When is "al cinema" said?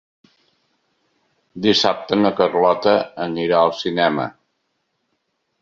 3.67-4.29